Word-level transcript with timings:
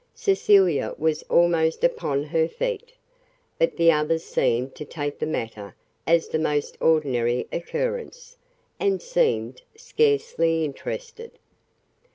Cecilia 0.15 0.95
was 0.97 1.21
almost 1.29 1.83
upon 1.83 2.23
her 2.23 2.47
feet. 2.47 2.93
But 3.59 3.77
the 3.77 3.91
others 3.91 4.23
seemed 4.23 4.73
to 4.73 4.83
take 4.83 5.19
the 5.19 5.27
matter 5.27 5.75
as 6.07 6.27
the 6.29 6.39
most 6.39 6.75
ordinary 6.81 7.47
occurrence, 7.51 8.35
and 8.79 8.99
seemed 8.99 9.61
scarcely 9.75 10.65
interested. 10.65 11.29